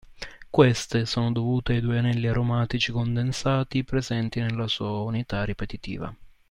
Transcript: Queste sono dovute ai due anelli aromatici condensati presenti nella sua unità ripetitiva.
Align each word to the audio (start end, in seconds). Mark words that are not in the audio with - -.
Queste 0.49 1.05
sono 1.05 1.31
dovute 1.31 1.73
ai 1.73 1.79
due 1.79 1.99
anelli 1.99 2.25
aromatici 2.25 2.91
condensati 2.91 3.83
presenti 3.83 4.39
nella 4.39 4.67
sua 4.67 5.01
unità 5.01 5.43
ripetitiva. 5.43 6.11